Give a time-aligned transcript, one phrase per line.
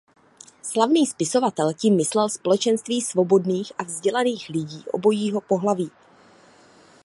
[0.61, 5.91] Slavný spisovatel tím myslel společenství svobodných a vzdělaných lidí obojího pohlaví.